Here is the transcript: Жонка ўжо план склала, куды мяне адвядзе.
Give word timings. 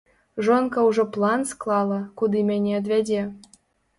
Жонка 0.45 0.85
ўжо 0.85 1.03
план 1.17 1.43
склала, 1.51 1.99
куды 2.21 2.43
мяне 2.49 2.73
адвядзе. 2.79 3.21